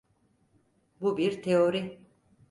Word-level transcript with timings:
Bu 1.01 1.17
bir 1.17 1.41
teori. 1.41 1.99